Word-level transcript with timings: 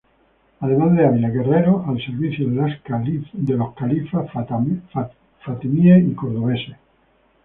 Además 0.61 0.95
de 0.95 1.05
hábiles 1.05 1.31
guerreros 1.31 1.87
al 1.87 2.03
servicio 2.03 2.49
de 2.49 3.53
los 3.55 3.71
califas 3.75 4.25
fatimíes 5.43 6.03
y 6.09 6.15
cordobeses. 6.15 6.75